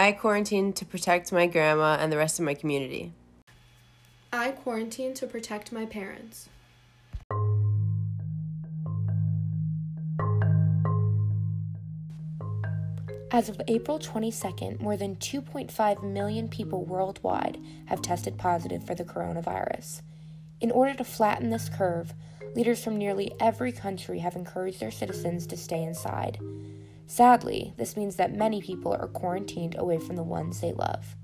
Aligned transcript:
I 0.00 0.12
quarantined 0.12 0.76
to 0.76 0.84
protect 0.84 1.32
my 1.32 1.48
grandma 1.48 1.96
and 1.98 2.12
the 2.12 2.16
rest 2.16 2.38
of 2.38 2.44
my 2.44 2.54
community. 2.54 3.12
I 4.32 4.52
quarantined 4.52 5.16
to 5.16 5.26
protect 5.26 5.72
my 5.72 5.86
parents. 5.86 6.48
As 13.32 13.48
of 13.48 13.60
April 13.66 13.98
22nd, 13.98 14.80
more 14.80 14.96
than 14.96 15.16
2.5 15.16 16.04
million 16.04 16.48
people 16.48 16.84
worldwide 16.84 17.58
have 17.86 18.00
tested 18.00 18.38
positive 18.38 18.86
for 18.86 18.94
the 18.94 19.04
coronavirus. 19.04 20.02
In 20.60 20.70
order 20.70 20.94
to 20.94 21.02
flatten 21.02 21.50
this 21.50 21.68
curve, 21.68 22.14
leaders 22.54 22.84
from 22.84 22.98
nearly 22.98 23.32
every 23.40 23.72
country 23.72 24.20
have 24.20 24.36
encouraged 24.36 24.78
their 24.78 24.92
citizens 24.92 25.44
to 25.48 25.56
stay 25.56 25.82
inside. 25.82 26.38
Sadly, 27.10 27.72
this 27.78 27.96
means 27.96 28.16
that 28.16 28.34
many 28.34 28.60
people 28.60 28.92
are 28.92 29.08
quarantined 29.08 29.74
away 29.78 29.98
from 29.98 30.16
the 30.16 30.22
ones 30.22 30.60
they 30.60 30.72
love. 30.72 31.16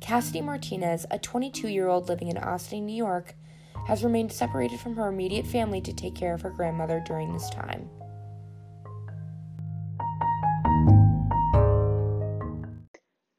Cassidy 0.00 0.42
Martinez, 0.42 1.06
a 1.10 1.18
22 1.18 1.66
year 1.66 1.88
old 1.88 2.10
living 2.10 2.28
in 2.28 2.36
Austin, 2.36 2.84
New 2.84 2.94
York, 2.94 3.34
has 3.86 4.04
remained 4.04 4.30
separated 4.30 4.78
from 4.78 4.96
her 4.96 5.08
immediate 5.08 5.46
family 5.46 5.80
to 5.80 5.94
take 5.94 6.14
care 6.14 6.34
of 6.34 6.42
her 6.42 6.50
grandmother 6.50 7.02
during 7.06 7.32
this 7.32 7.48
time. 7.48 7.88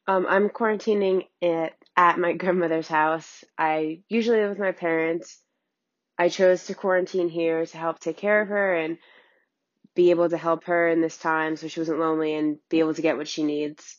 Um, 0.07 0.25
I'm 0.27 0.49
quarantining 0.49 1.27
it 1.39 1.75
at 1.95 2.17
my 2.17 2.33
grandmother's 2.33 2.87
house. 2.87 3.43
I 3.59 3.99
usually 4.09 4.39
live 4.39 4.49
with 4.49 4.59
my 4.59 4.71
parents. 4.71 5.39
I 6.17 6.29
chose 6.29 6.65
to 6.65 6.73
quarantine 6.73 7.29
here 7.29 7.63
to 7.63 7.77
help 7.77 7.99
take 7.99 8.17
care 8.17 8.41
of 8.41 8.47
her 8.47 8.73
and 8.73 8.97
be 9.95 10.11
able 10.11 10.29
to 10.29 10.37
help 10.37 10.65
her 10.65 10.89
in 10.89 11.01
this 11.01 11.17
time 11.17 11.55
so 11.55 11.67
she 11.67 11.79
wasn't 11.79 11.99
lonely 11.99 12.35
and 12.35 12.57
be 12.69 12.79
able 12.79 12.93
to 12.93 13.01
get 13.01 13.17
what 13.17 13.27
she 13.27 13.43
needs. 13.43 13.97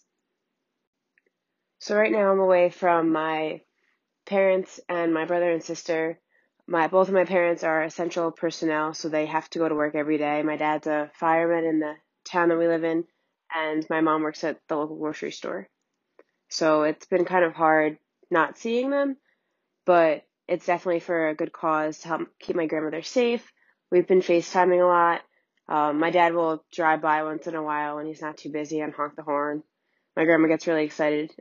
So 1.79 1.97
right 1.97 2.13
now 2.13 2.31
I'm 2.31 2.41
away 2.41 2.71
from 2.71 3.13
my 3.13 3.63
parents 4.27 4.81
and 4.89 5.13
my 5.13 5.25
brother 5.25 5.51
and 5.51 5.63
sister. 5.63 6.19
My 6.67 6.87
both 6.87 7.09
of 7.09 7.15
my 7.15 7.25
parents 7.25 7.65
are 7.65 7.83
essential 7.83 8.31
personnel, 8.31 8.95
so 8.95 9.09
they 9.09 9.27
have 9.27 9.51
to 9.51 9.59
go 9.59 9.69
to 9.69 9.75
work 9.75 9.95
every 9.95 10.19
day. 10.19 10.43
My 10.43 10.57
dad's 10.57 10.87
a 10.87 11.11
fireman 11.15 11.65
in 11.65 11.81
the 11.81 11.95
town 12.25 12.51
that 12.51 12.59
we 12.59 12.69
live 12.69 12.85
in, 12.85 13.05
and 13.55 13.85
my 13.91 14.01
mom 14.01 14.23
works 14.23 14.45
at 14.45 14.61
the 14.69 14.77
local 14.77 14.97
grocery 14.97 15.33
store. 15.33 15.69
So 16.49 16.83
it's 16.85 17.07
been 17.07 17.25
kind 17.25 17.45
of 17.45 17.55
hard 17.55 17.99
not 18.31 18.59
seeing 18.59 18.91
them, 18.91 19.17
but 19.85 20.23
it's 20.47 20.67
definitely 20.67 21.01
for 21.01 21.29
a 21.29 21.35
good 21.35 21.53
cause 21.53 21.99
to 22.01 22.09
help 22.09 22.29
keep 22.39 22.57
my 22.57 22.67
grandmother 22.67 23.03
safe. 23.03 23.51
We've 23.91 24.07
been 24.07 24.21
FaceTiming 24.21 24.83
a 24.83 24.87
lot. 24.87 25.23
Um, 25.71 26.01
my 26.01 26.11
dad 26.11 26.35
will 26.35 26.65
drive 26.73 27.01
by 27.01 27.23
once 27.23 27.47
in 27.47 27.55
a 27.55 27.63
while 27.63 27.97
when 27.97 28.07
he's 28.07 28.21
not 28.21 28.37
too 28.37 28.51
busy 28.51 28.81
and 28.81 28.93
honk 28.93 29.15
the 29.15 29.23
horn. 29.23 29.63
My 30.17 30.25
grandma 30.25 30.49
gets 30.49 30.67
really 30.67 30.85
excited. 30.85 31.31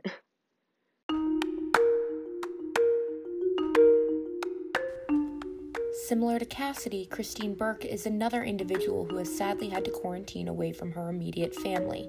Similar 6.06 6.38
to 6.38 6.44
Cassidy, 6.44 7.06
Christine 7.06 7.54
Burke 7.54 7.84
is 7.84 8.06
another 8.06 8.44
individual 8.44 9.04
who 9.04 9.16
has 9.16 9.36
sadly 9.36 9.68
had 9.68 9.84
to 9.84 9.90
quarantine 9.90 10.48
away 10.48 10.72
from 10.72 10.92
her 10.92 11.08
immediate 11.08 11.54
family. 11.54 12.08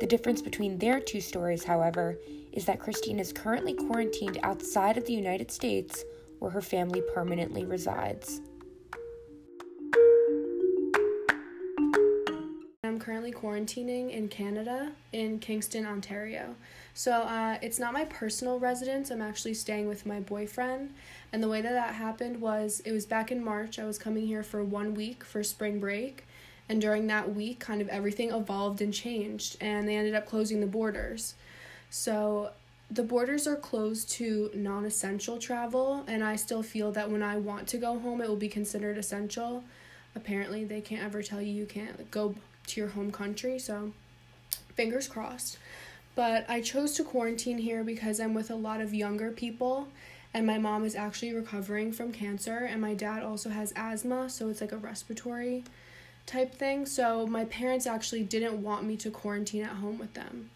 The 0.00 0.06
difference 0.06 0.42
between 0.42 0.78
their 0.78 1.00
two 1.00 1.20
stories, 1.20 1.64
however, 1.64 2.18
is 2.52 2.66
that 2.66 2.80
Christine 2.80 3.18
is 3.18 3.32
currently 3.32 3.74
quarantined 3.74 4.38
outside 4.42 4.96
of 4.96 5.06
the 5.06 5.14
United 5.14 5.50
States 5.50 6.04
where 6.38 6.50
her 6.50 6.62
family 6.62 7.02
permanently 7.14 7.64
resides. 7.64 8.40
Currently 12.98 13.32
quarantining 13.32 14.10
in 14.10 14.28
Canada, 14.28 14.92
in 15.12 15.38
Kingston, 15.38 15.86
Ontario. 15.86 16.54
So 16.94 17.12
uh, 17.12 17.58
it's 17.62 17.78
not 17.78 17.92
my 17.92 18.04
personal 18.06 18.58
residence. 18.58 19.10
I'm 19.10 19.22
actually 19.22 19.54
staying 19.54 19.88
with 19.88 20.04
my 20.04 20.20
boyfriend. 20.20 20.94
And 21.32 21.42
the 21.42 21.48
way 21.48 21.60
that 21.60 21.72
that 21.72 21.94
happened 21.94 22.40
was 22.40 22.80
it 22.84 22.92
was 22.92 23.06
back 23.06 23.30
in 23.30 23.44
March. 23.44 23.78
I 23.78 23.84
was 23.84 23.98
coming 23.98 24.26
here 24.26 24.42
for 24.42 24.64
one 24.64 24.94
week 24.94 25.22
for 25.22 25.44
spring 25.44 25.78
break. 25.78 26.24
And 26.68 26.80
during 26.80 27.06
that 27.06 27.34
week, 27.34 27.60
kind 27.60 27.80
of 27.80 27.88
everything 27.88 28.30
evolved 28.30 28.82
and 28.82 28.92
changed, 28.92 29.56
and 29.60 29.88
they 29.88 29.96
ended 29.96 30.14
up 30.14 30.26
closing 30.26 30.60
the 30.60 30.66
borders. 30.66 31.34
So 31.88 32.50
the 32.90 33.02
borders 33.02 33.46
are 33.46 33.56
closed 33.56 34.10
to 34.12 34.50
non 34.54 34.84
essential 34.84 35.38
travel, 35.38 36.04
and 36.06 36.22
I 36.22 36.36
still 36.36 36.62
feel 36.62 36.92
that 36.92 37.10
when 37.10 37.22
I 37.22 37.36
want 37.36 37.68
to 37.68 37.78
go 37.78 37.98
home, 37.98 38.20
it 38.20 38.28
will 38.28 38.36
be 38.36 38.48
considered 38.48 38.98
essential. 38.98 39.64
Apparently, 40.14 40.64
they 40.64 40.80
can't 40.80 41.02
ever 41.02 41.22
tell 41.22 41.40
you 41.40 41.52
you 41.52 41.66
can't 41.66 42.10
go 42.10 42.34
to 42.68 42.80
your 42.80 42.90
home 42.90 43.10
country, 43.10 43.58
so 43.58 43.92
fingers 44.74 45.08
crossed. 45.08 45.58
But 46.14 46.48
I 46.48 46.60
chose 46.60 46.94
to 46.94 47.04
quarantine 47.04 47.58
here 47.58 47.84
because 47.84 48.18
I'm 48.20 48.34
with 48.34 48.50
a 48.50 48.54
lot 48.56 48.80
of 48.80 48.94
younger 48.94 49.30
people, 49.30 49.88
and 50.34 50.46
my 50.46 50.58
mom 50.58 50.84
is 50.84 50.94
actually 50.94 51.32
recovering 51.32 51.92
from 51.92 52.12
cancer, 52.12 52.58
and 52.58 52.80
my 52.80 52.94
dad 52.94 53.22
also 53.22 53.50
has 53.50 53.72
asthma, 53.76 54.28
so 54.28 54.48
it's 54.48 54.60
like 54.60 54.72
a 54.72 54.76
respiratory 54.76 55.64
type 56.26 56.54
thing. 56.54 56.86
So 56.86 57.26
my 57.26 57.44
parents 57.46 57.86
actually 57.86 58.22
didn't 58.22 58.62
want 58.62 58.84
me 58.84 58.96
to 58.98 59.10
quarantine 59.10 59.62
at 59.64 59.76
home 59.76 59.98
with 59.98 60.14
them. 60.14 60.50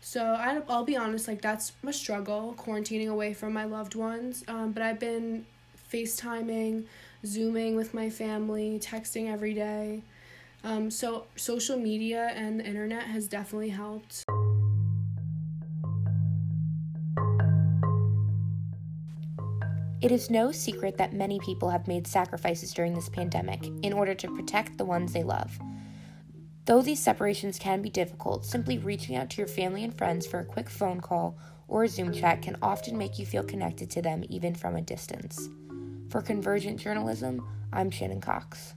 So 0.00 0.22
I'll 0.68 0.84
be 0.84 0.96
honest, 0.96 1.26
like 1.26 1.40
that's 1.40 1.72
a 1.86 1.92
struggle 1.92 2.54
quarantining 2.58 3.08
away 3.08 3.32
from 3.32 3.54
my 3.54 3.64
loved 3.64 3.94
ones. 3.94 4.44
Um, 4.46 4.72
but 4.72 4.82
I've 4.82 5.00
been 5.00 5.46
FaceTiming, 5.90 6.84
Zooming 7.24 7.74
with 7.74 7.94
my 7.94 8.10
family, 8.10 8.78
texting 8.82 9.32
every 9.32 9.54
day. 9.54 10.02
Um, 10.64 10.90
so 10.90 11.26
social 11.36 11.76
media 11.76 12.32
and 12.34 12.58
the 12.58 12.64
internet 12.64 13.04
has 13.04 13.28
definitely 13.28 13.68
helped. 13.68 14.24
It 20.00 20.10
is 20.10 20.30
no 20.30 20.52
secret 20.52 20.96
that 20.96 21.12
many 21.12 21.38
people 21.40 21.68
have 21.68 21.86
made 21.86 22.06
sacrifices 22.06 22.72
during 22.72 22.94
this 22.94 23.10
pandemic 23.10 23.66
in 23.82 23.92
order 23.92 24.14
to 24.14 24.34
protect 24.34 24.78
the 24.78 24.84
ones 24.84 25.12
they 25.12 25.22
love. 25.22 25.58
Though 26.64 26.80
these 26.80 27.02
separations 27.02 27.58
can 27.58 27.82
be 27.82 27.90
difficult, 27.90 28.46
simply 28.46 28.78
reaching 28.78 29.16
out 29.16 29.28
to 29.30 29.38
your 29.38 29.48
family 29.48 29.84
and 29.84 29.96
friends 29.96 30.26
for 30.26 30.40
a 30.40 30.44
quick 30.44 30.70
phone 30.70 31.00
call 31.00 31.38
or 31.68 31.84
a 31.84 31.88
Zoom 31.88 32.12
chat 32.12 32.40
can 32.40 32.56
often 32.62 32.96
make 32.96 33.18
you 33.18 33.26
feel 33.26 33.42
connected 33.42 33.90
to 33.90 34.02
them 34.02 34.24
even 34.30 34.54
from 34.54 34.76
a 34.76 34.82
distance. 34.82 35.50
For 36.08 36.22
Convergent 36.22 36.80
Journalism, 36.80 37.46
I'm 37.72 37.90
Shannon 37.90 38.20
Cox. 38.22 38.74